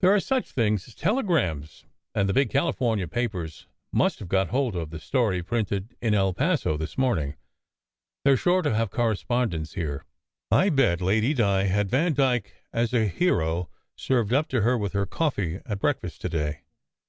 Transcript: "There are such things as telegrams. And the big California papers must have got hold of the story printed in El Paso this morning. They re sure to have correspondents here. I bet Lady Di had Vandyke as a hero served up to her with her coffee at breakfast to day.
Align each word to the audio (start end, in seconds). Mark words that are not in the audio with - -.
"There 0.00 0.12
are 0.12 0.18
such 0.18 0.50
things 0.50 0.88
as 0.88 0.94
telegrams. 0.96 1.84
And 2.16 2.28
the 2.28 2.32
big 2.32 2.50
California 2.50 3.06
papers 3.06 3.68
must 3.92 4.18
have 4.18 4.26
got 4.26 4.48
hold 4.48 4.74
of 4.74 4.90
the 4.90 4.98
story 4.98 5.40
printed 5.40 5.94
in 6.00 6.14
El 6.14 6.34
Paso 6.34 6.76
this 6.76 6.98
morning. 6.98 7.36
They 8.24 8.32
re 8.32 8.36
sure 8.36 8.60
to 8.62 8.74
have 8.74 8.90
correspondents 8.90 9.74
here. 9.74 10.04
I 10.50 10.68
bet 10.70 11.00
Lady 11.00 11.32
Di 11.32 11.62
had 11.66 11.88
Vandyke 11.92 12.54
as 12.72 12.92
a 12.92 13.06
hero 13.06 13.70
served 13.94 14.32
up 14.32 14.48
to 14.48 14.62
her 14.62 14.76
with 14.76 14.94
her 14.94 15.06
coffee 15.06 15.60
at 15.64 15.78
breakfast 15.78 16.22
to 16.22 16.28
day. 16.28 16.62